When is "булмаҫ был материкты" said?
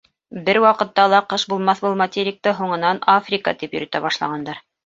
1.51-2.57